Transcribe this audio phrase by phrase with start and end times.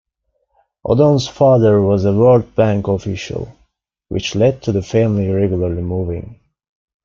[0.83, 3.55] Odone's father was a World Bank official,
[4.07, 6.39] which led to the family regularly moving.